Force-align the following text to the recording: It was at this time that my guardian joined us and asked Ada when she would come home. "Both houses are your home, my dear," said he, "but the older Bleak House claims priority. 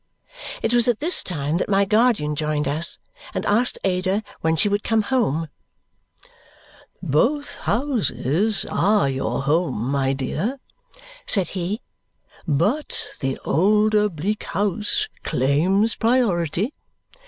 It 0.63 0.73
was 0.73 0.87
at 0.87 0.97
this 0.97 1.23
time 1.23 1.57
that 1.57 1.69
my 1.69 1.85
guardian 1.85 2.35
joined 2.35 2.67
us 2.67 2.97
and 3.35 3.45
asked 3.45 3.77
Ada 3.83 4.23
when 4.39 4.55
she 4.55 4.67
would 4.67 4.83
come 4.83 5.03
home. 5.03 5.47
"Both 7.03 7.57
houses 7.57 8.65
are 8.65 9.07
your 9.07 9.43
home, 9.43 9.91
my 9.91 10.13
dear," 10.13 10.59
said 11.27 11.49
he, 11.49 11.81
"but 12.47 13.09
the 13.19 13.37
older 13.45 14.09
Bleak 14.09 14.41
House 14.45 15.07
claims 15.21 15.93
priority. 15.95 16.73